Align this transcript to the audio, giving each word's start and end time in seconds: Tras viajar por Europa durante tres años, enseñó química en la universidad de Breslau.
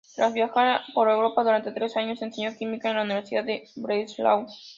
Tras 0.15 0.33
viajar 0.33 0.81
por 0.95 1.11
Europa 1.11 1.43
durante 1.43 1.71
tres 1.71 1.95
años, 1.95 2.19
enseñó 2.23 2.57
química 2.57 2.89
en 2.89 2.95
la 2.95 3.03
universidad 3.03 3.43
de 3.43 3.65
Breslau. 3.75 4.47